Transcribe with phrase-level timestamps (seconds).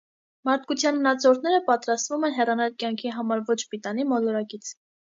[0.47, 4.79] Մարդկության մնացորդները պատրաստվում են հեռանալ կյանքի համար ոչ պիտանի մոլորակից։